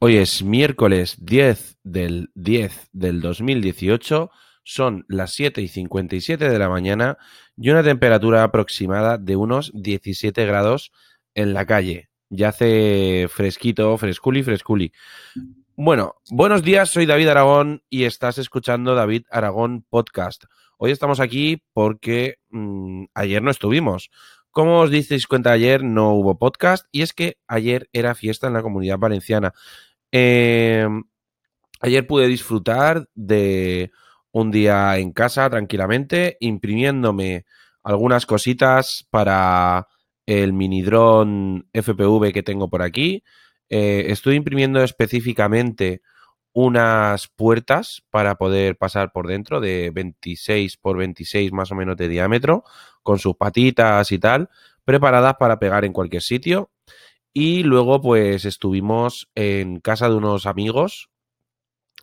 Hoy 0.00 0.14
es 0.14 0.44
miércoles 0.44 1.16
10 1.18 1.78
del 1.82 2.30
10 2.36 2.90
del 2.92 3.20
2018, 3.20 4.30
son 4.62 5.04
las 5.08 5.32
7 5.32 5.60
y 5.60 5.66
57 5.66 6.48
de 6.48 6.58
la 6.60 6.68
mañana 6.68 7.18
y 7.56 7.70
una 7.70 7.82
temperatura 7.82 8.44
aproximada 8.44 9.18
de 9.18 9.34
unos 9.34 9.72
17 9.74 10.46
grados 10.46 10.92
en 11.34 11.52
la 11.52 11.66
calle. 11.66 12.10
Ya 12.30 12.50
hace 12.50 13.26
fresquito, 13.28 13.98
fresculi, 13.98 14.44
fresculi. 14.44 14.92
Bueno, 15.74 16.14
buenos 16.30 16.62
días, 16.62 16.90
soy 16.90 17.04
David 17.04 17.30
Aragón 17.30 17.82
y 17.90 18.04
estás 18.04 18.38
escuchando 18.38 18.94
David 18.94 19.24
Aragón 19.32 19.84
Podcast. 19.90 20.44
Hoy 20.76 20.92
estamos 20.92 21.18
aquí 21.18 21.64
porque 21.72 22.36
mmm, 22.50 23.06
ayer 23.14 23.42
no 23.42 23.50
estuvimos. 23.50 24.10
Como 24.50 24.80
os 24.80 24.90
disteis 24.90 25.26
cuenta 25.26 25.52
ayer, 25.52 25.84
no 25.84 26.14
hubo 26.14 26.38
podcast 26.38 26.86
y 26.90 27.02
es 27.02 27.12
que 27.12 27.38
ayer 27.46 27.88
era 27.92 28.14
fiesta 28.14 28.46
en 28.48 28.54
la 28.54 28.62
comunidad 28.62 28.98
valenciana. 28.98 29.54
Eh, 30.12 30.86
ayer 31.80 32.06
pude 32.06 32.26
disfrutar 32.26 33.08
de 33.14 33.90
un 34.32 34.50
día 34.50 34.98
en 34.98 35.12
casa 35.12 35.48
tranquilamente, 35.50 36.36
imprimiéndome 36.40 37.44
algunas 37.82 38.26
cositas 38.26 39.06
para 39.10 39.86
el 40.26 40.52
mini 40.52 40.82
dron 40.82 41.68
FPV 41.72 42.32
que 42.32 42.42
tengo 42.42 42.68
por 42.68 42.82
aquí. 42.82 43.24
Eh, 43.70 44.06
estoy 44.08 44.36
imprimiendo 44.36 44.82
específicamente 44.82 46.02
unas 46.52 47.28
puertas 47.28 48.02
para 48.10 48.36
poder 48.36 48.76
pasar 48.76 49.12
por 49.12 49.26
dentro 49.28 49.60
de 49.60 49.90
26 49.90 50.76
por 50.76 50.96
26 50.96 51.52
más 51.52 51.70
o 51.72 51.74
menos 51.74 51.96
de 51.96 52.08
diámetro, 52.08 52.64
con 53.02 53.18
sus 53.18 53.36
patitas 53.36 54.10
y 54.12 54.18
tal, 54.18 54.50
preparadas 54.84 55.34
para 55.38 55.58
pegar 55.58 55.84
en 55.84 55.92
cualquier 55.92 56.22
sitio. 56.22 56.70
Y 57.40 57.62
luego, 57.62 58.00
pues 58.00 58.44
estuvimos 58.44 59.30
en 59.36 59.78
casa 59.78 60.08
de 60.08 60.16
unos 60.16 60.44
amigos 60.44 61.08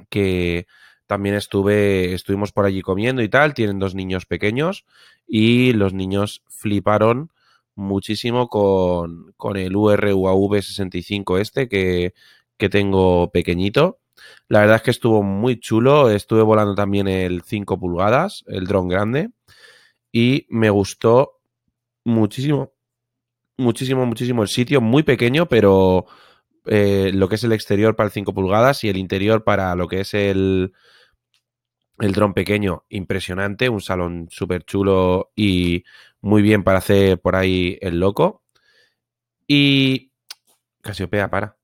que 0.10 0.66
también 1.08 1.36
estuve, 1.36 2.14
estuvimos 2.14 2.54
por 2.54 2.64
allí 2.64 2.82
comiendo 2.82 3.22
y 3.22 3.28
tal. 3.28 3.54
Tienen 3.54 3.78
dos 3.78 3.96
niños 3.96 4.26
pequeños 4.26 4.86
y 5.28 5.74
los 5.74 5.94
niños 5.94 6.42
fliparon 6.48 7.34
muchísimo 7.76 8.48
con, 8.48 9.34
con 9.36 9.58
el 9.58 9.76
URUAV 9.76 10.62
65 10.62 11.38
este 11.38 11.68
que, 11.68 12.14
que 12.56 12.70
tengo 12.70 13.30
pequeñito. 13.30 14.00
La 14.48 14.62
verdad 14.62 14.78
es 14.78 14.84
que 14.84 14.92
estuvo 14.92 15.22
muy 15.22 15.60
chulo. 15.60 16.12
Estuve 16.12 16.44
volando 16.44 16.76
también 16.76 17.10
el 17.10 17.42
5 17.42 17.78
pulgadas, 17.78 18.46
el 18.48 18.68
dron 18.68 18.88
grande. 18.88 19.32
Y 20.14 20.48
me 20.48 20.70
gustó 20.70 21.42
muchísimo, 22.06 22.72
muchísimo, 23.58 24.06
muchísimo 24.06 24.44
el 24.44 24.50
sitio. 24.50 24.82
Muy 24.82 25.04
pequeño, 25.04 25.48
pero 25.48 26.06
eh, 26.66 27.12
lo 27.14 27.30
que 27.30 27.36
es 27.36 27.44
el 27.44 27.54
exterior 27.54 27.96
para 27.96 28.08
el 28.08 28.14
5 28.14 28.34
pulgadas 28.34 28.84
y 28.84 28.90
el 28.90 28.98
interior 28.98 29.44
para 29.44 29.76
lo 29.76 29.88
que 29.88 30.02
es 30.02 30.14
el, 30.14 30.74
el 32.00 32.12
dron 32.12 32.34
pequeño, 32.34 32.86
impresionante. 32.90 33.70
Un 33.70 33.82
salón 33.82 34.28
súper 34.30 34.64
chulo 34.64 35.32
y 35.36 35.84
muy 36.22 36.42
bien 36.42 36.64
para 36.64 36.80
hacer 36.80 37.20
por 37.20 37.36
ahí 37.36 37.78
el 37.82 38.00
loco. 38.00 38.44
Y 39.48 40.12
Casiopea, 40.82 41.30
para. 41.30 41.58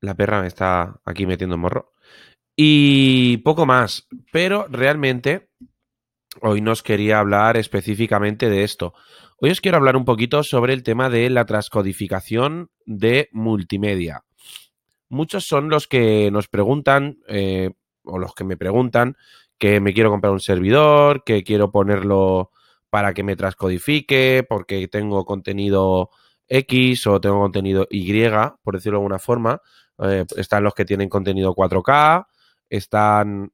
La 0.00 0.14
perra 0.14 0.40
me 0.40 0.46
está 0.46 1.00
aquí 1.04 1.26
metiendo 1.26 1.58
morro. 1.58 1.92
Y 2.56 3.38
poco 3.38 3.66
más. 3.66 4.08
Pero 4.32 4.66
realmente 4.68 5.50
hoy 6.40 6.60
nos 6.60 6.82
quería 6.82 7.18
hablar 7.18 7.56
específicamente 7.56 8.48
de 8.48 8.64
esto. 8.64 8.94
Hoy 9.38 9.50
os 9.50 9.60
quiero 9.60 9.76
hablar 9.76 9.98
un 9.98 10.06
poquito 10.06 10.42
sobre 10.42 10.72
el 10.72 10.82
tema 10.82 11.10
de 11.10 11.28
la 11.28 11.44
transcodificación 11.44 12.70
de 12.86 13.28
multimedia. 13.32 14.24
Muchos 15.10 15.44
son 15.44 15.68
los 15.68 15.86
que 15.86 16.30
nos 16.30 16.48
preguntan, 16.48 17.18
eh, 17.28 17.72
o 18.04 18.18
los 18.18 18.34
que 18.34 18.44
me 18.44 18.56
preguntan, 18.56 19.14
que 19.58 19.78
me 19.78 19.92
quiero 19.92 20.08
comprar 20.08 20.32
un 20.32 20.40
servidor, 20.40 21.22
que 21.22 21.44
quiero 21.44 21.70
ponerlo 21.70 22.50
para 22.88 23.12
que 23.12 23.22
me 23.22 23.36
transcodifique, 23.36 24.42
porque 24.48 24.88
tengo 24.88 25.26
contenido 25.26 26.08
X 26.48 27.06
o 27.06 27.20
tengo 27.20 27.38
contenido 27.38 27.86
Y, 27.90 28.10
por 28.62 28.76
decirlo 28.76 28.96
de 28.96 29.02
alguna 29.02 29.18
forma. 29.18 29.60
Eh, 29.98 30.24
están 30.38 30.64
los 30.64 30.72
que 30.72 30.86
tienen 30.86 31.10
contenido 31.10 31.54
4K, 31.54 32.26
están 32.70 33.52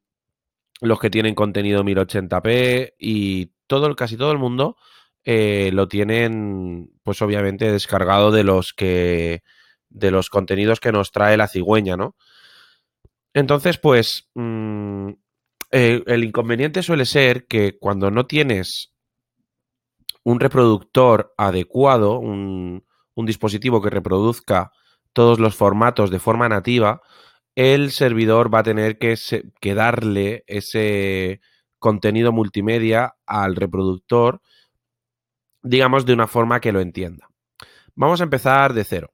los 0.80 1.00
que 1.00 1.10
tienen 1.10 1.34
contenido 1.34 1.82
1080p 1.82 2.94
y 3.00 3.50
todo, 3.66 3.92
casi 3.96 4.16
todo 4.16 4.30
el 4.30 4.38
mundo 4.38 4.76
eh, 5.24 5.70
lo 5.72 5.88
tienen, 5.88 6.90
pues 7.02 7.22
obviamente, 7.22 7.70
descargado 7.70 8.30
de 8.30 8.44
los 8.44 8.72
que. 8.72 9.42
de 9.90 10.10
los 10.10 10.30
contenidos 10.30 10.80
que 10.80 10.92
nos 10.92 11.12
trae 11.12 11.36
la 11.36 11.48
cigüeña, 11.48 11.96
¿no? 11.96 12.16
Entonces, 13.34 13.78
pues. 13.78 14.28
Mmm, 14.34 15.10
eh, 15.74 16.02
el 16.06 16.24
inconveniente 16.24 16.82
suele 16.82 17.06
ser 17.06 17.46
que 17.46 17.78
cuando 17.78 18.10
no 18.10 18.26
tienes 18.26 18.92
un 20.22 20.38
reproductor 20.38 21.32
adecuado, 21.38 22.18
un, 22.18 22.84
dispositivo 23.16 23.80
que 23.80 23.90
reproduzca 23.90 24.72
todos 25.12 25.38
los 25.38 25.54
formatos 25.54 26.10
de 26.10 26.18
forma 26.18 26.48
nativa, 26.48 27.00
el 27.54 27.90
servidor 27.90 28.52
va 28.52 28.60
a 28.60 28.62
tener 28.64 28.98
que, 28.98 29.16
darle 29.74 30.44
ese 30.46 31.40
contenido 31.78 32.32
multimedia 32.32 33.14
al 33.26 33.56
reproductor, 33.56 34.42
digamos, 35.62 36.06
de 36.06 36.12
una 36.12 36.26
forma 36.26 36.60
que 36.60 36.72
lo 36.72 36.80
entienda. 36.80 37.28
Vamos 37.94 38.20
a 38.20 38.24
empezar 38.24 38.72
de 38.72 38.84
cero. 38.84 39.12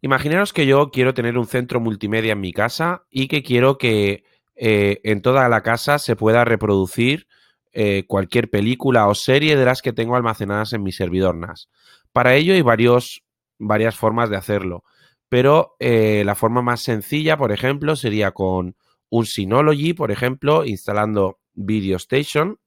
Imaginaros 0.00 0.52
que 0.52 0.66
yo 0.66 0.90
quiero 0.90 1.14
tener 1.14 1.38
un 1.38 1.46
centro 1.46 1.80
multimedia 1.80 2.32
en 2.32 2.40
mi 2.40 2.52
casa 2.52 3.04
y 3.10 3.28
que 3.28 3.42
quiero 3.42 3.78
que 3.78 4.24
eh, 4.54 5.00
en 5.04 5.22
toda 5.22 5.48
la 5.48 5.62
casa 5.62 5.98
se 5.98 6.16
pueda 6.16 6.44
reproducir 6.44 7.26
eh, 7.72 8.04
cualquier 8.06 8.48
película 8.50 9.08
o 9.08 9.14
serie 9.14 9.56
de 9.56 9.64
las 9.64 9.82
que 9.82 9.92
tengo 9.92 10.16
almacenadas 10.16 10.72
en 10.72 10.82
mi 10.82 10.92
servidor 10.92 11.36
NAS. 11.36 11.68
Para 12.12 12.34
ello 12.34 12.54
hay 12.54 12.62
varios, 12.62 13.22
varias 13.58 13.96
formas 13.96 14.30
de 14.30 14.36
hacerlo, 14.36 14.84
pero 15.28 15.76
eh, 15.78 16.22
la 16.24 16.34
forma 16.34 16.62
más 16.62 16.80
sencilla, 16.80 17.36
por 17.36 17.52
ejemplo, 17.52 17.94
sería 17.94 18.32
con 18.32 18.76
un 19.10 19.26
Synology, 19.26 19.94
por 19.94 20.10
ejemplo, 20.10 20.64
instalando 20.64 21.38
Video 21.54 21.96
Station 21.96 22.58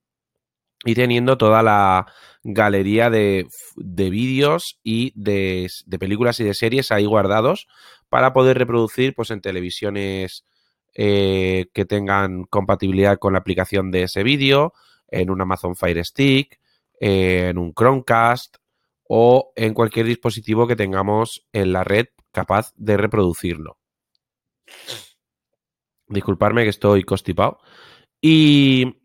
y 0.86 0.96
teniendo 0.96 1.38
toda 1.38 1.64
la 1.64 2.08
galería 2.44 3.10
de, 3.10 3.48
de 3.76 4.10
vídeos 4.10 4.80
y 4.84 5.14
de, 5.16 5.70
de, 5.86 6.00
películas 6.00 6.40
y 6.40 6.44
de 6.44 6.54
series 6.54 6.92
ahí 6.92 7.06
guardados 7.06 7.68
para 8.10 8.34
poder 8.34 8.58
reproducir 8.58 9.14
pues, 9.14 9.30
en 9.32 9.42
televisiones 9.42 10.46
eh, 10.94 11.68
que 11.74 11.86
tengan 11.86 12.44
compatibilidad 12.44 13.18
con 13.18 13.34
la 13.34 13.40
aplicación 13.40 13.92
de 13.92 14.04
ese 14.04 14.24
vídeo, 14.24 14.74
en 15.08 15.30
un 15.30 15.42
Amazon 15.42 15.76
Fire 15.76 16.04
Stick, 16.04 16.60
en 17.00 17.58
un 17.58 17.74
Chromecast 17.74 18.58
o 19.08 19.54
en 19.56 19.74
cualquier 19.74 20.06
dispositivo 20.06 20.68
que 20.68 20.76
tengamos 20.76 21.48
en 21.54 21.74
la 21.74 21.84
red 21.84 22.08
capaz 22.32 22.74
de 22.76 22.98
reproducirlo. 22.98 23.78
Disculparme 26.08 26.64
que 26.64 26.70
estoy 26.70 27.04
constipado. 27.04 27.60
Y 28.22 29.01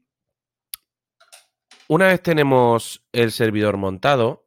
una 1.88 2.06
vez 2.08 2.22
tenemos 2.22 3.04
el 3.12 3.32
servidor 3.32 3.76
montado, 3.76 4.46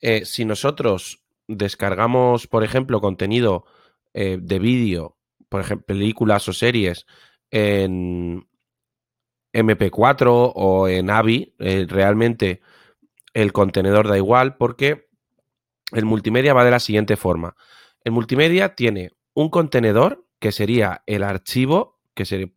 eh, 0.00 0.24
si 0.24 0.44
nosotros 0.44 1.24
descargamos, 1.48 2.46
por 2.46 2.64
ejemplo, 2.64 3.00
contenido 3.00 3.64
eh, 4.14 4.38
de 4.40 4.58
vídeo, 4.58 5.16
por 5.48 5.60
ejemplo, 5.60 5.86
películas 5.86 6.48
o 6.48 6.52
series 6.52 7.06
en 7.50 8.46
MP4 9.52 10.52
o 10.54 10.88
en 10.88 11.10
AVI, 11.10 11.54
eh, 11.58 11.86
realmente 11.88 12.60
el 13.32 13.52
contenedor 13.52 14.08
da 14.08 14.16
igual 14.16 14.56
porque 14.56 15.08
el 15.92 16.04
multimedia 16.04 16.54
va 16.54 16.64
de 16.64 16.70
la 16.70 16.80
siguiente 16.80 17.16
forma. 17.16 17.56
El 18.04 18.12
multimedia 18.12 18.74
tiene 18.74 19.12
un 19.34 19.50
contenedor 19.50 20.26
que 20.38 20.52
sería 20.52 21.02
el 21.06 21.22
archivo, 21.22 21.98
que 22.14 22.24
sería 22.24 22.48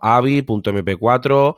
.avi, 0.00 0.42
.mp4, 0.42 1.56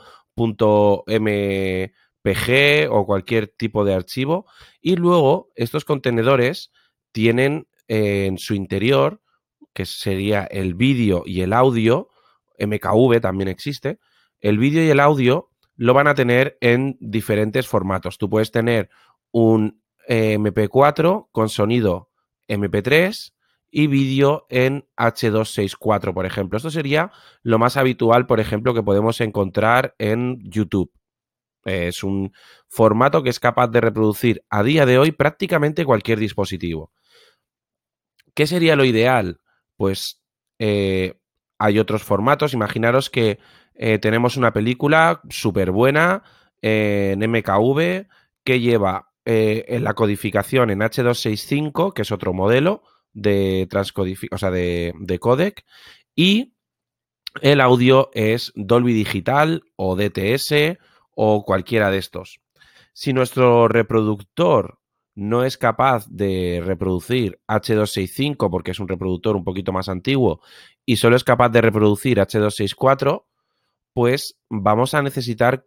.mpg 2.25 2.88
o 2.91 3.06
cualquier 3.06 3.49
tipo 3.49 3.85
de 3.85 3.94
archivo. 3.94 4.47
Y 4.81 4.97
luego 4.97 5.50
estos 5.55 5.85
contenedores 5.85 6.71
tienen 7.12 7.69
eh, 7.88 8.26
en 8.26 8.38
su 8.38 8.55
interior, 8.55 9.21
que 9.73 9.87
sería 9.87 10.44
el 10.44 10.75
vídeo 10.75 11.23
y 11.26 11.43
el 11.43 11.53
audio, 11.53 12.09
MKV 12.59 13.21
también 13.21 13.49
existe, 13.49 13.99
el 14.41 14.59
vídeo 14.59 14.85
y 14.85 14.91
el 14.91 15.00
audio 15.00 15.50
lo 15.76 15.94
van 15.94 16.06
a 16.06 16.15
tener 16.15 16.56
en 16.61 16.97
diferentes 17.00 17.67
formatos. 17.67 18.19
Tú 18.19 18.31
puedes 18.31 18.53
tener 18.53 18.91
un 19.32 19.82
eh, 20.06 20.38
MP4 20.38 21.29
con 21.32 21.49
sonido 21.49 22.11
MP3 22.49 23.32
y 23.70 23.88
vídeo 23.88 24.47
en 24.50 24.87
H264, 24.97 26.15
por 26.15 26.27
ejemplo. 26.27 26.56
Esto 26.56 26.70
sería 26.70 27.11
lo 27.43 27.59
más 27.59 27.77
habitual, 27.77 28.27
por 28.27 28.38
ejemplo, 28.38 28.73
que 28.73 28.85
podemos 28.85 29.20
encontrar 29.20 29.97
en 29.99 30.38
YouTube. 30.44 30.93
Es 31.64 32.05
un 32.05 32.32
formato 32.69 33.22
que 33.22 33.31
es 33.31 33.40
capaz 33.40 33.69
de 33.69 33.81
reproducir 33.81 34.44
a 34.50 34.62
día 34.62 34.87
de 34.87 34.99
hoy 34.99 35.12
prácticamente 35.12 35.84
cualquier 35.84 36.19
dispositivo. 36.19 36.93
¿Qué 38.34 38.46
sería 38.46 38.76
lo 38.76 38.84
ideal? 38.84 39.40
pues 39.76 40.22
eh, 40.58 41.19
hay 41.58 41.78
otros 41.78 42.02
formatos. 42.02 42.55
Imaginaros 42.55 43.11
que 43.11 43.38
eh, 43.75 43.99
tenemos 43.99 44.37
una 44.37 44.52
película 44.52 45.20
súper 45.31 45.70
buena 45.70 46.22
en 46.62 47.19
MKV 47.31 48.06
que 48.44 48.60
lleva 48.60 49.10
en 49.26 49.84
la 49.84 49.94
codificación 49.94 50.70
en 50.70 50.81
H265, 50.81 51.94
que 51.94 52.02
es 52.02 52.12
otro 52.12 52.34
modelo 52.34 52.82
de, 53.12 53.67
o 54.31 54.38
sea, 54.38 54.50
de, 54.50 54.93
de 54.99 55.19
codec, 55.19 55.64
y 56.14 56.52
el 57.40 57.62
audio 57.62 58.10
es 58.12 58.52
Dolby 58.55 58.93
Digital 58.93 59.62
o 59.76 59.96
DTS 59.96 60.78
o 61.14 61.44
cualquiera 61.44 61.90
de 61.90 61.99
estos. 61.99 62.40
Si 62.93 63.12
nuestro 63.12 63.69
reproductor 63.69 64.78
no 65.14 65.44
es 65.44 65.58
capaz 65.58 66.06
de 66.08 66.62
reproducir 66.64 67.40
H265 67.49 68.50
porque 68.50 68.72
es 68.72 68.81
un 68.81 68.88
reproductor 68.88 69.37
un 69.37 69.44
poquito 69.44 69.72
más 69.72 69.88
antiguo 69.88 70.40
y 70.84 70.96
solo 70.96 71.16
es 71.16 71.25
capaz 71.25 71.50
de 71.50 71.61
reproducir 71.61 72.19
H264, 72.19 73.25
pues 73.93 74.37
vamos 74.50 74.94
a 74.94 75.02
necesitar, 75.02 75.66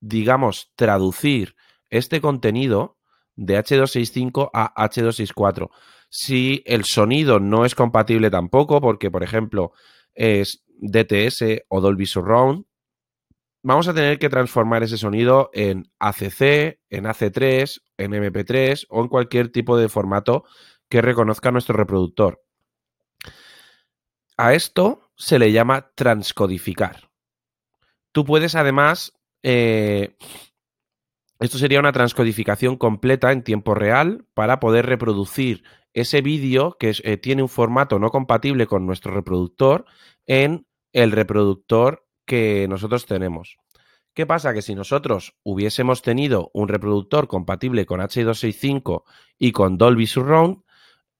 digamos, 0.00 0.72
traducir 0.76 1.56
este 1.90 2.20
contenido 2.20 2.96
de 3.36 3.58
H265 3.58 4.50
a 4.52 4.74
H264. 4.88 5.70
Si 6.08 6.62
el 6.66 6.84
sonido 6.84 7.38
no 7.38 7.64
es 7.64 7.74
compatible 7.74 8.30
tampoco, 8.30 8.80
porque 8.80 9.10
por 9.10 9.22
ejemplo 9.22 9.72
es 10.14 10.64
DTS 10.78 11.64
o 11.68 11.80
Dolby 11.80 12.06
Surround, 12.06 12.64
vamos 13.62 13.88
a 13.88 13.94
tener 13.94 14.18
que 14.18 14.28
transformar 14.28 14.82
ese 14.82 14.96
sonido 14.96 15.50
en 15.52 15.90
ACC, 15.98 16.80
en 16.88 17.04
AC3, 17.04 17.80
en 17.98 18.12
MP3 18.12 18.86
o 18.88 19.02
en 19.02 19.08
cualquier 19.08 19.50
tipo 19.50 19.76
de 19.76 19.88
formato 19.88 20.44
que 20.88 21.02
reconozca 21.02 21.50
nuestro 21.50 21.76
reproductor. 21.76 22.42
A 24.36 24.54
esto 24.54 25.10
se 25.16 25.38
le 25.38 25.52
llama 25.52 25.90
transcodificar. 25.94 27.10
Tú 28.12 28.24
puedes 28.24 28.54
además, 28.54 29.12
eh, 29.42 30.16
esto 31.38 31.58
sería 31.58 31.78
una 31.78 31.92
transcodificación 31.92 32.76
completa 32.76 33.30
en 33.30 33.44
tiempo 33.44 33.74
real 33.74 34.26
para 34.34 34.58
poder 34.58 34.86
reproducir 34.86 35.62
ese 35.92 36.22
vídeo 36.22 36.76
que 36.78 36.94
eh, 37.02 37.16
tiene 37.16 37.42
un 37.42 37.48
formato 37.48 37.98
no 37.98 38.10
compatible 38.10 38.66
con 38.66 38.86
nuestro 38.86 39.12
reproductor 39.12 39.84
en 40.26 40.66
el 40.92 41.12
reproductor 41.12 42.06
que 42.30 42.68
nosotros 42.68 43.06
tenemos. 43.06 43.58
¿Qué 44.14 44.24
pasa? 44.24 44.54
Que 44.54 44.62
si 44.62 44.76
nosotros 44.76 45.34
hubiésemos 45.42 46.00
tenido 46.00 46.52
un 46.54 46.68
reproductor 46.68 47.26
compatible 47.26 47.86
con 47.86 47.98
H265 47.98 49.02
y 49.36 49.50
con 49.50 49.76
Dolby 49.76 50.06
Surround 50.06 50.62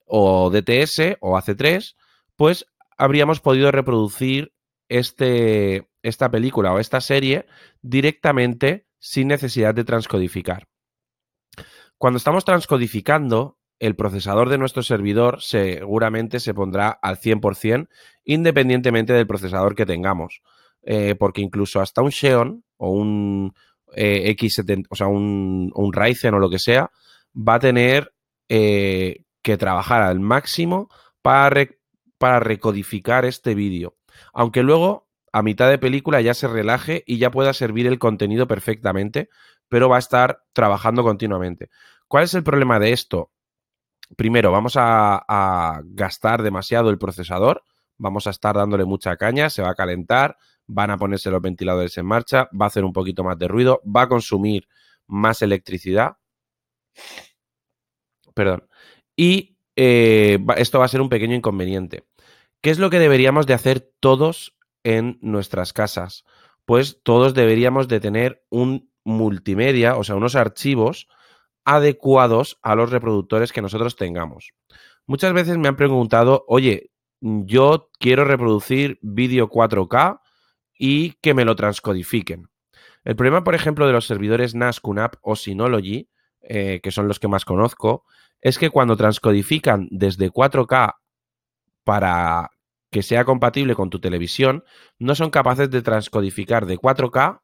o 0.05 0.49
DTS 0.49 1.17
o 1.19 1.37
AC3, 1.37 1.97
pues 2.37 2.65
habríamos 2.97 3.41
podido 3.41 3.73
reproducir 3.73 4.53
este, 4.87 5.89
esta 6.01 6.31
película 6.31 6.71
o 6.71 6.79
esta 6.79 7.01
serie 7.01 7.45
directamente 7.81 8.87
sin 8.97 9.27
necesidad 9.27 9.75
de 9.75 9.83
transcodificar. 9.83 10.69
Cuando 11.97 12.19
estamos 12.19 12.45
transcodificando, 12.45 13.57
el 13.79 13.97
procesador 13.97 14.47
de 14.47 14.57
nuestro 14.57 14.81
servidor 14.81 15.41
seguramente 15.41 16.39
se 16.39 16.53
pondrá 16.53 16.87
al 16.89 17.17
100% 17.17 17.89
independientemente 18.23 19.11
del 19.11 19.27
procesador 19.27 19.75
que 19.75 19.85
tengamos. 19.85 20.41
Eh, 20.83 21.15
porque 21.15 21.41
incluso 21.41 21.79
hasta 21.79 22.01
un 22.01 22.11
Xeon 22.11 22.63
o 22.77 22.89
un 22.89 23.53
eh, 23.95 24.35
X70, 24.35 24.87
o 24.89 24.95
sea, 24.95 25.07
un, 25.07 25.91
Ryzen 25.93 26.33
o 26.33 26.39
lo 26.39 26.49
que 26.49 26.59
sea, 26.59 26.91
va 27.35 27.55
a 27.55 27.59
tener 27.59 28.13
eh, 28.49 29.25
que 29.41 29.57
trabajar 29.57 30.01
al 30.01 30.19
máximo 30.19 30.89
para, 31.21 31.67
para 32.17 32.39
recodificar 32.39 33.25
este 33.25 33.53
vídeo. 33.53 33.95
Aunque 34.33 34.63
luego, 34.63 35.07
a 35.31 35.43
mitad 35.43 35.69
de 35.69 35.77
película, 35.77 36.21
ya 36.21 36.33
se 36.33 36.47
relaje 36.47 37.03
y 37.05 37.17
ya 37.17 37.31
pueda 37.31 37.53
servir 37.53 37.87
el 37.87 37.99
contenido 37.99 38.47
perfectamente, 38.47 39.29
pero 39.69 39.87
va 39.87 39.97
a 39.97 39.99
estar 39.99 40.43
trabajando 40.53 41.03
continuamente. 41.03 41.69
¿Cuál 42.07 42.23
es 42.23 42.33
el 42.33 42.43
problema 42.43 42.79
de 42.79 42.91
esto? 42.91 43.31
primero, 44.15 44.51
vamos 44.51 44.73
a, 44.77 45.81
gastar 45.85 46.41
demasiado 46.41 46.89
el 46.89 46.97
procesador, 46.97 47.63
vamos 47.97 48.27
a 48.27 48.31
estar 48.31 48.55
dándole 48.55 48.85
mucha 48.85 49.15
caña, 49.17 49.49
se 49.49 49.61
va 49.61 49.71
a 49.71 49.75
calentar, 49.75 50.37
van 50.67 50.91
a 50.91 50.97
ponerse 50.97 51.31
los 51.31 51.41
ventiladores 51.41 51.97
en 51.97 52.05
marcha, 52.05 52.49
va 52.59 52.65
a 52.65 52.67
hacer 52.67 52.83
un 52.83 52.93
poquito 52.93 53.23
más 53.23 53.37
de 53.37 53.47
ruido, 53.47 53.81
va 53.83 54.03
a 54.03 54.07
consumir 54.09 54.67
más 55.07 55.41
electricidad. 55.41 56.17
Perdón. 58.33 58.67
Y 59.15 59.57
eh, 59.75 60.39
esto 60.57 60.79
va 60.79 60.85
a 60.85 60.89
ser 60.89 61.01
un 61.01 61.09
pequeño 61.09 61.35
inconveniente. 61.35 62.05
¿Qué 62.61 62.69
es 62.69 62.79
lo 62.79 62.89
que 62.89 62.99
deberíamos 62.99 63.47
de 63.47 63.53
hacer 63.53 63.91
todos 63.99 64.55
en 64.83 65.17
nuestras 65.21 65.73
casas? 65.73 66.23
Pues 66.65 67.01
todos 67.03 67.33
deberíamos 67.33 67.87
de 67.87 67.99
tener 67.99 68.45
un 68.49 68.89
multimedia, 69.03 69.97
o 69.97 70.03
sea, 70.03 70.15
unos 70.15 70.35
archivos 70.35 71.07
adecuados 71.65 72.59
a 72.61 72.75
los 72.75 72.91
reproductores 72.91 73.51
que 73.51 73.61
nosotros 73.61 73.95
tengamos. 73.95 74.53
Muchas 75.05 75.33
veces 75.33 75.57
me 75.57 75.67
han 75.67 75.75
preguntado, 75.75 76.45
oye, 76.47 76.91
yo 77.19 77.89
quiero 77.99 78.25
reproducir 78.25 78.99
vídeo 79.01 79.49
4K 79.49 80.20
y 80.83 81.11
que 81.21 81.35
me 81.35 81.45
lo 81.45 81.55
transcodifiquen. 81.55 82.49
El 83.03 83.15
problema, 83.15 83.43
por 83.43 83.53
ejemplo, 83.53 83.85
de 83.85 83.93
los 83.93 84.07
servidores 84.07 84.55
NAS, 84.55 84.79
QNAP 84.79 85.13
o 85.21 85.35
Synology, 85.35 86.09
eh, 86.41 86.79
que 86.81 86.89
son 86.89 87.07
los 87.07 87.19
que 87.19 87.27
más 87.27 87.45
conozco, 87.45 88.03
es 88.41 88.57
que 88.57 88.71
cuando 88.71 88.97
transcodifican 88.97 89.87
desde 89.91 90.31
4K 90.31 90.95
para 91.83 92.49
que 92.89 93.03
sea 93.03 93.25
compatible 93.25 93.75
con 93.75 93.91
tu 93.91 93.99
televisión, 93.99 94.63
no 94.97 95.13
son 95.13 95.29
capaces 95.29 95.69
de 95.69 95.83
transcodificar 95.83 96.65
de 96.65 96.79
4K 96.79 97.41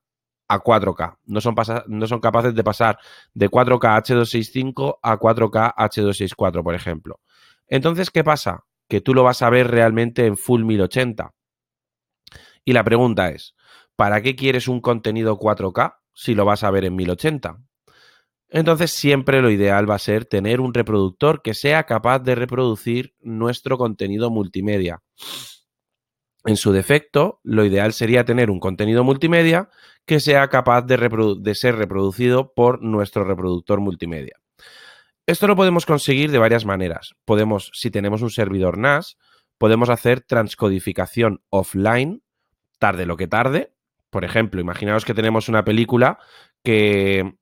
a 0.48 0.60
4K. 0.60 1.18
No 1.26 1.40
son, 1.40 1.54
no 1.90 2.08
son 2.08 2.20
capaces 2.20 2.56
de 2.56 2.64
pasar 2.64 2.98
de 3.36 3.52
4K 3.52 4.04
H265 4.04 4.98
a 5.04 5.20
4K 5.20 5.76
H264, 5.76 6.64
por 6.64 6.74
ejemplo. 6.74 7.20
Entonces, 7.68 8.10
¿qué 8.10 8.24
pasa? 8.24 8.64
Que 8.90 9.00
tú 9.00 9.14
lo 9.14 9.22
vas 9.22 9.44
a 9.44 9.52
ver 9.52 9.70
realmente 9.70 10.26
en 10.26 10.38
full 10.38 10.64
1080. 10.64 11.36
Y 12.68 12.74
la 12.74 12.84
pregunta 12.84 13.30
es, 13.30 13.56
¿para 13.96 14.22
qué 14.22 14.36
quieres 14.36 14.68
un 14.68 14.82
contenido 14.82 15.40
4K 15.40 16.00
si 16.14 16.36
lo 16.36 16.44
vas 16.44 16.66
a 16.66 16.70
ver 16.70 16.84
en 16.84 16.98
1080? 16.98 17.60
Entonces 18.50 18.92
siempre 18.92 19.42
lo 19.42 19.50
ideal 19.50 19.90
va 19.90 19.96
a 19.96 20.00
ser 20.00 20.26
tener 20.26 20.60
un 20.60 20.74
reproductor 20.74 21.42
que 21.42 21.54
sea 21.54 21.86
capaz 21.86 22.20
de 22.20 22.36
reproducir 22.36 23.14
nuestro 23.22 23.78
contenido 23.78 24.30
multimedia. 24.30 25.02
En 26.44 26.58
su 26.58 26.74
defecto, 26.74 27.40
lo 27.42 27.64
ideal 27.64 27.94
sería 27.94 28.26
tener 28.26 28.52
un 28.52 28.60
contenido 28.60 29.06
multimedia 29.06 29.70
que 30.06 30.20
sea 30.20 30.50
capaz 30.50 30.82
de, 30.82 31.56
ser 31.56 31.78
reproducido 31.78 32.52
por 32.54 32.84
nuestro 32.84 33.24
reproductor 33.24 33.80
multimedia. 33.80 34.42
Esto 35.26 35.48
lo 35.48 35.56
podemos 35.56 35.86
conseguir 35.86 36.32
de 36.32 36.38
varias 36.38 36.66
maneras. 36.66 37.14
Podemos, 37.24 37.72
si 37.74 37.92
tenemos 37.92 38.22
un 38.22 38.30
servidor 38.30 38.78
NAS, 38.78 39.16
podemos 39.58 39.88
hacer 39.88 40.20
transcodificación 40.20 41.42
offline, 41.50 42.24
tarde 42.80 43.06
lo 43.06 43.18
que 43.18 43.28
tarde. 43.28 43.74
Por 44.10 44.26
ejemplo, 44.26 44.62
imaginaos 44.62 45.06
que 45.06 45.14
tenemos 45.14 45.50
una 45.50 45.64
película 45.64 46.20
que 46.64 47.36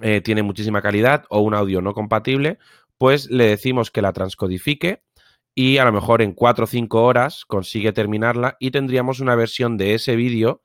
eh, 0.00 0.20
tiene 0.20 0.42
muchísima 0.42 0.82
calidad 0.82 1.24
o 1.28 1.40
un 1.40 1.54
audio 1.54 1.82
no 1.82 1.94
compatible, 1.94 2.58
pues 2.98 3.30
le 3.30 3.46
decimos 3.46 3.90
que 3.90 4.02
la 4.02 4.12
transcodifique 4.12 5.02
y 5.54 5.78
a 5.78 5.84
lo 5.84 5.92
mejor 5.92 6.22
en 6.22 6.32
4 6.32 6.64
o 6.64 6.66
5 6.66 7.02
horas 7.02 7.44
consigue 7.44 7.92
terminarla 7.92 8.56
y 8.58 8.70
tendríamos 8.70 9.20
una 9.20 9.34
versión 9.34 9.76
de 9.76 9.94
ese 9.94 10.16
vídeo 10.16 10.62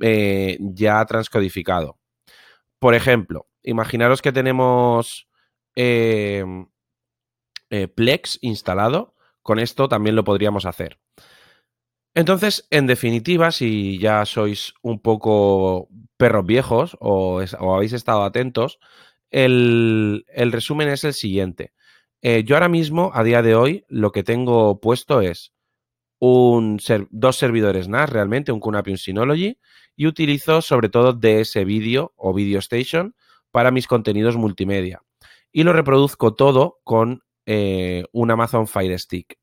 eh, 0.00 0.56
ya 0.60 1.04
transcodificado. 1.04 1.98
Por 2.78 2.94
ejemplo, 2.94 3.46
imaginaros 3.62 4.22
que 4.22 4.32
tenemos 4.32 5.28
em, 5.74 6.66
eh, 7.70 7.88
Plex 7.88 8.38
instalado, 8.42 9.14
con 9.42 9.58
esto 9.58 9.88
también 9.88 10.16
lo 10.16 10.24
podríamos 10.24 10.66
hacer. 10.66 10.98
Entonces, 12.16 12.66
en 12.70 12.86
definitiva, 12.86 13.52
si 13.52 13.98
ya 13.98 14.24
sois 14.24 14.72
un 14.80 15.00
poco 15.00 15.90
perros 16.16 16.46
viejos 16.46 16.96
o, 16.98 17.42
habéis 17.74 17.92
estado 17.92 18.24
atentos, 18.24 18.78
el, 19.30 20.24
resumen 20.34 20.88
es 20.88 21.04
el 21.04 21.12
siguiente. 21.12 21.74
Eh, 22.22 22.42
yo 22.44 22.56
ahora 22.56 22.70
mismo, 22.70 23.10
a 23.12 23.22
día 23.22 23.42
de 23.42 23.54
hoy, 23.54 23.84
lo 23.88 24.12
que 24.12 24.22
tengo 24.22 24.80
puesto 24.80 25.20
es 25.20 25.52
dos 26.18 27.36
servidores 27.36 27.86
NAS 27.86 28.08
realmente, 28.08 28.50
un 28.50 28.62
un 28.64 28.96
Synology, 28.96 29.58
y 29.94 30.06
utilizo 30.06 30.62
sobre 30.62 30.88
todo 30.88 31.12
DS 31.12 31.66
Video 31.66 32.14
o 32.16 32.32
Video 32.32 32.60
Station 32.60 33.14
para 33.50 33.70
mis 33.70 33.86
contenidos 33.86 34.38
multimedia. 34.38 35.02
Y 35.52 35.64
lo 35.64 35.74
reproduzco 35.74 36.32
todo 36.32 36.80
con 36.82 37.24
eh, 37.44 38.04
un 38.12 38.30
Amazon 38.30 38.66
Fire 38.66 38.98
Stick. 38.98 39.38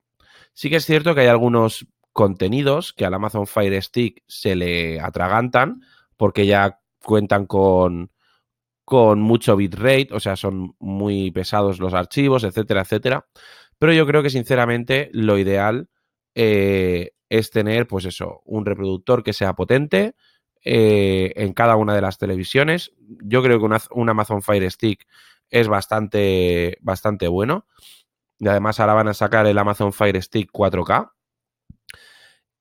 Sí 0.54 0.72
que 0.72 0.78
es 0.78 0.86
cierto 0.86 1.14
que 1.14 1.22
hay 1.22 1.28
algunos 1.28 1.88
contenidos 2.14 2.94
que 2.94 3.06
al 3.06 3.14
Amazon 3.14 3.48
Fire 3.48 3.82
Stick 3.82 4.24
se 4.28 4.56
le 4.56 5.00
atragantan 5.00 5.82
porque 6.16 6.46
ya 6.46 6.80
cuentan 7.04 7.46
con, 7.46 8.12
con 8.86 9.20
mucho 9.22 9.56
bitrate, 9.56 10.10
o 10.12 10.20
sea, 10.20 10.36
son 10.36 10.76
muy 10.80 11.32
pesados 11.32 11.80
los 11.80 11.94
archivos, 11.94 12.44
etcétera, 12.44 12.82
etcétera. 12.82 13.28
pero 13.80 13.94
yo 13.94 14.06
creo 14.08 14.24
que 14.24 14.30
sinceramente 14.30 15.10
lo 15.14 15.38
ideal 15.38 15.90
eh, 16.36 17.12
es 17.30 17.50
tener, 17.50 17.88
pues 17.88 18.06
eso, 18.06 18.42
un 18.46 18.66
reproductor 18.66 19.24
que 19.24 19.34
sea 19.34 19.54
potente 19.54 20.16
eh, 20.64 21.34
en 21.36 21.54
cada 21.54 21.76
una 21.76 21.96
de 21.96 22.02
las 22.02 22.18
televisiones. 22.18 22.94
Yo 23.24 23.44
creo 23.44 23.60
que 23.60 23.66
un 23.92 24.10
Amazon 24.10 24.42
Fire 24.42 24.70
Stick 24.72 25.08
es 25.50 25.68
bastante, 25.68 26.78
bastante 26.82 27.28
bueno. 27.28 27.68
Y 28.40 28.48
además 28.48 28.80
ahora 28.80 28.94
van 28.94 29.08
a 29.08 29.14
sacar 29.14 29.46
el 29.48 29.58
Amazon 29.58 29.94
Fire 29.94 30.22
Stick 30.22 30.52
4K. 30.52 31.12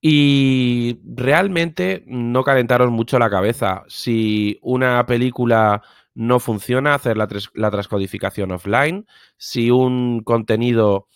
Y 0.04 0.98
realmente 1.04 2.02
no 2.08 2.42
calentaros 2.42 2.90
mucho 2.90 3.20
la 3.20 3.30
cabeza. 3.30 3.84
Si 3.86 4.58
una 4.60 5.06
película 5.06 5.80
no 6.14 6.40
funciona, 6.40 6.94
hacer 6.94 7.16
la, 7.16 7.28
la 7.54 7.70
transcodificación 7.70 8.50
offline. 8.50 9.06
Si 9.36 9.70
un 9.70 10.24
contenido 10.24 11.06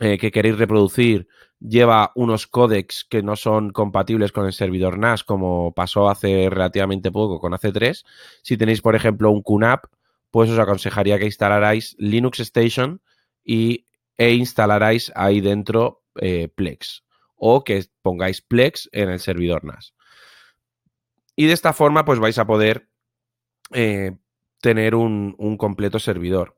eh, 0.00 0.18
que 0.18 0.32
queréis 0.32 0.58
reproducir 0.58 1.28
lleva 1.60 2.10
unos 2.16 2.48
códecs 2.48 3.04
que 3.08 3.22
no 3.22 3.36
son 3.36 3.70
compatibles 3.70 4.32
con 4.32 4.46
el 4.46 4.52
servidor 4.52 4.98
NAS, 4.98 5.22
como 5.22 5.72
pasó 5.72 6.08
hace 6.08 6.50
relativamente 6.50 7.12
poco 7.12 7.38
con 7.38 7.52
AC3. 7.52 8.04
Si 8.42 8.56
tenéis, 8.56 8.80
por 8.80 8.96
ejemplo, 8.96 9.30
un 9.30 9.42
QNAP, 9.42 9.84
pues 10.32 10.50
os 10.50 10.58
aconsejaría 10.58 11.18
que 11.18 11.26
instalarais 11.26 11.94
Linux 11.98 12.40
Station 12.40 13.00
y, 13.44 13.86
e 14.16 14.32
instalarais 14.34 15.12
ahí 15.14 15.40
dentro 15.40 16.02
eh, 16.20 16.48
Plex 16.48 17.04
o 17.38 17.64
que 17.64 17.86
pongáis 18.02 18.42
Plex 18.42 18.88
en 18.92 19.08
el 19.08 19.20
servidor 19.20 19.64
NAS. 19.64 19.94
Y 21.36 21.46
de 21.46 21.52
esta 21.52 21.72
forma, 21.72 22.04
pues 22.04 22.18
vais 22.18 22.38
a 22.38 22.46
poder 22.46 22.88
eh, 23.72 24.16
tener 24.60 24.94
un, 24.94 25.56
completo 25.56 25.98
servidor. 25.98 26.56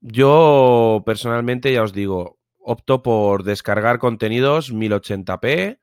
Yo 0.00 1.02
personalmente, 1.06 1.72
ya 1.72 1.82
os 1.82 1.92
digo, 1.92 2.38
opto 2.58 3.02
por 3.02 3.42
descargar 3.42 3.98
contenidos 3.98 4.72
1080p, 4.72 5.78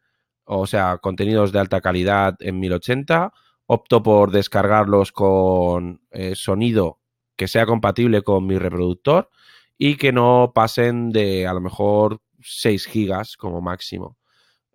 o 0.46 0.68
sea, 0.68 1.00
contenidos 1.00 1.52
de 1.52 1.60
alta 1.60 1.82
calidad 1.82 2.36
en 2.40 2.60
1080. 2.60 3.34
Opto 3.68 4.04
por 4.04 4.30
descargarlos 4.30 5.12
con 5.12 6.02
eh, 6.12 6.36
sonido 6.36 7.00
que 7.36 7.48
sea 7.48 7.66
compatible 7.66 8.22
con 8.22 8.46
mi 8.46 8.60
reproductor 8.60 9.30
y 9.78 9.98
que 9.98 10.12
no 10.12 10.52
pasen 10.54 11.12
de 11.12 11.48
a 11.48 11.54
lo 11.54 11.62
mejor 11.62 12.22
6 12.42 12.86
gigas 12.86 13.38
como 13.38 13.62
máximo. 13.62 14.18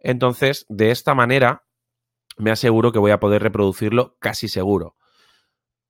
Entonces, 0.00 0.66
de 0.68 0.90
esta 0.90 1.14
manera, 1.14 1.64
me 2.36 2.50
aseguro 2.50 2.92
que 2.92 2.98
voy 2.98 3.10
a 3.10 3.20
poder 3.20 3.42
reproducirlo 3.42 4.16
casi 4.18 4.48
seguro. 4.48 4.96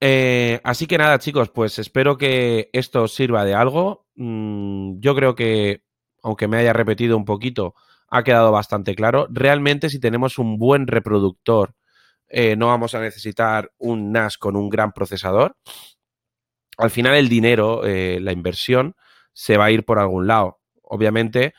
Eh, 0.01 0.61
así 0.65 0.87
que 0.87 0.99
nada, 0.99 1.19
chicos, 1.19 1.51
pues 1.51 1.79
espero 1.79 2.17
que 2.17 2.71
esto 2.73 3.07
sirva 3.07 3.45
de 3.45 3.55
algo. 3.55 4.07
Mm, 4.17 4.99
yo 5.01 5.15
creo 5.15 5.35
que, 5.35 5.85
aunque 6.23 6.49
me 6.49 6.57
haya 6.57 6.73
repetido 6.73 7.17
un 7.17 7.25
poquito, 7.25 7.75
ha 8.09 8.25
quedado 8.25 8.51
bastante 8.51 8.95
claro. 8.95 9.27
Realmente, 9.31 9.91
si 9.91 10.01
tenemos 10.01 10.39
un 10.39 10.59
buen 10.59 10.87
reproductor, 10.87 11.75
eh, 12.29 12.57
no 12.57 12.69
vamos 12.69 12.95
a 12.95 13.01
necesitar 13.01 13.73
un 13.79 14.13
NAS 14.13 14.39
con 14.39 14.57
un 14.57 14.69
gran 14.69 14.93
procesador. 14.93 15.57
Al 16.79 16.91
final, 16.91 17.15
el 17.15 17.29
dinero, 17.29 17.85
eh, 17.85 18.19
la 18.21 18.33
inversión, 18.33 18.97
se 19.33 19.57
va 19.57 19.67
a 19.67 19.71
ir 19.71 19.85
por 19.85 19.99
algún 19.99 20.27
lado. 20.27 20.61
Obviamente, 20.83 21.55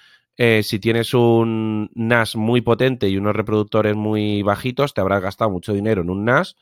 si 0.64 0.80
tienes 0.80 1.14
un 1.14 1.92
NAS 1.94 2.36
muy 2.36 2.62
potente 2.62 3.08
y 3.08 3.18
unos 3.18 3.36
reproductores 3.36 3.96
muy 3.96 4.42
bajitos, 4.42 4.94
te 4.94 5.02
habrás 5.02 5.22
gastado 5.22 5.52
mucho 5.52 5.74
dinero 5.74 6.02
en 6.02 6.10
un 6.10 6.26
NAS 6.26 6.56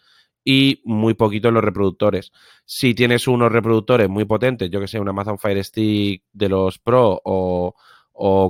y 0.43 0.81
muy 0.85 1.13
poquito 1.13 1.49
en 1.49 1.53
los 1.55 1.63
reproductores. 1.63 2.31
Si 2.65 2.93
tienes 2.93 3.27
unos 3.27 3.51
reproductores 3.51 4.09
muy 4.09 4.25
potentes, 4.25 4.69
yo 4.69 4.79
que 4.79 4.87
sé, 4.87 4.99
un 4.99 5.09
Amazon 5.09 5.37
Fire 5.37 5.63
Stick 5.63 6.23
de 6.31 6.49
los 6.49 6.79
Pro 6.79 7.21
o, 7.23 7.75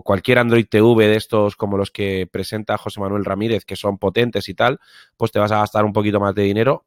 cualquier 0.04 0.40
Android 0.40 0.66
TV 0.68 1.08
de 1.08 1.16
estos 1.16 1.56
como 1.56 1.78
los 1.78 1.92
que 1.92 2.28
presenta 2.32 2.78
José 2.78 3.00
Manuel 3.00 3.26
Ramírez, 3.26 3.66
que 3.66 3.76
son 3.76 4.00
potentes 4.00 4.50
y 4.50 4.56
tal, 4.56 4.80
pues 5.16 5.32
te 5.32 5.40
vas 5.40 5.52
a 5.52 5.60
gastar 5.60 5.86
un 5.86 5.94
poquito 5.94 6.20
más 6.20 6.34
de 6.34 6.44
dinero 6.44 6.86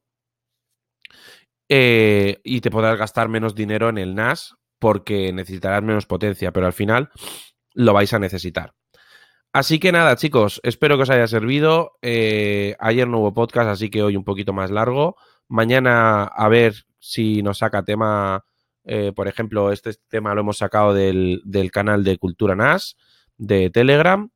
eh, 1.68 2.40
y 2.42 2.60
te 2.60 2.70
podrás 2.72 2.98
gastar 2.98 3.28
menos 3.28 3.54
dinero 3.54 3.88
en 3.88 3.98
el 3.98 4.16
NAS 4.16 4.56
porque 4.80 5.32
necesitarás 5.32 5.82
menos 5.82 6.06
potencia, 6.06 6.52
pero 6.52 6.66
al 6.66 6.72
final 6.72 7.10
lo 7.74 7.92
vais 7.92 8.12
a 8.12 8.18
necesitar. 8.18 8.74
Así 9.52 9.78
que 9.78 9.92
nada, 9.92 10.16
chicos, 10.16 10.60
espero 10.64 10.96
que 10.96 11.02
os 11.02 11.10
haya 11.10 11.26
servido. 11.26 11.98
Eh, 12.00 12.74
ayer 12.78 13.06
no 13.06 13.18
hubo 13.18 13.34
podcast, 13.34 13.68
así 13.68 13.90
que 13.90 14.02
hoy 14.02 14.16
un 14.16 14.24
poquito 14.24 14.54
más 14.54 14.70
largo. 14.70 15.16
Mañana 15.46 16.24
a 16.24 16.48
ver 16.48 16.86
si 16.98 17.42
nos 17.42 17.58
saca 17.58 17.84
tema, 17.84 18.46
eh, 18.84 19.12
por 19.14 19.28
ejemplo, 19.28 19.70
este 19.70 19.92
tema 20.08 20.34
lo 20.34 20.40
hemos 20.40 20.56
sacado 20.56 20.94
del, 20.94 21.42
canal 21.70 22.02
de 22.02 22.16
Cultura 22.16 22.56
NAS, 22.56 22.96
de 23.36 23.68
Telegram. 23.68 24.30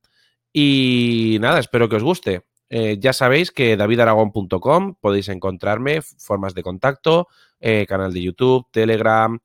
Y 0.53 1.37
nada, 1.41 1.59
espero 1.59 1.89
que 1.89 1.95
os 1.95 2.03
guste. 2.03 2.43
Eh, 2.69 2.97
ya 2.99 3.11
sabéis 3.11 3.51
que 3.51 3.75
davidaragon.com 3.75 4.95
podéis 5.01 5.29
encontrarme, 5.29 6.03
formas 6.03 6.53
de 6.53 6.61
contacto, 6.61 7.27
canal 7.87 8.13
de 8.13 8.21
YouTube, 8.21 8.67
Telegram, 8.71 9.39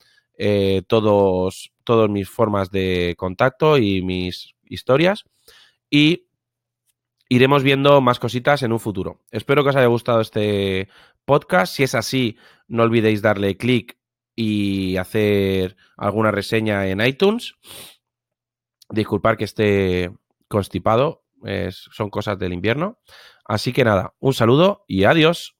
todos, 0.86 1.71
todas 1.84 2.10
mis 2.10 2.28
formas 2.28 2.70
de 2.70 3.14
contacto 3.16 3.78
y 3.78 4.02
mis 4.02 4.54
historias 4.64 5.24
y 5.90 6.28
iremos 7.28 7.62
viendo 7.62 8.00
más 8.00 8.18
cositas 8.18 8.62
en 8.62 8.72
un 8.72 8.80
futuro. 8.80 9.20
Espero 9.30 9.62
que 9.62 9.70
os 9.70 9.76
haya 9.76 9.86
gustado 9.86 10.20
este 10.20 10.88
podcast. 11.24 11.74
Si 11.74 11.82
es 11.82 11.94
así, 11.94 12.36
no 12.68 12.82
olvidéis 12.82 13.22
darle 13.22 13.56
clic 13.56 13.98
y 14.34 14.96
hacer 14.96 15.76
alguna 15.96 16.30
reseña 16.30 16.88
en 16.88 17.00
iTunes. 17.00 17.54
Disculpar 18.90 19.36
que 19.36 19.44
esté 19.44 20.10
constipado, 20.48 21.24
son 21.70 22.10
cosas 22.10 22.38
del 22.38 22.52
invierno. 22.52 22.98
Así 23.44 23.72
que 23.72 23.84
nada, 23.84 24.14
un 24.18 24.34
saludo 24.34 24.84
y 24.86 25.04
adiós. 25.04 25.56